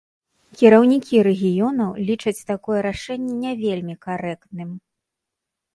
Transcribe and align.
Кіраўнікі 0.61 1.15
рэгіёнаў 1.27 1.91
лічаць 2.07 2.45
такое 2.51 2.79
рашэнне 2.87 3.35
не 3.45 3.51
вельмі 3.63 3.95
карэктным. 4.09 4.69